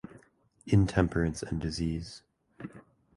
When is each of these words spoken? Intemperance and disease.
Intemperance 0.65 1.43
and 1.43 1.61
disease. 1.61 2.23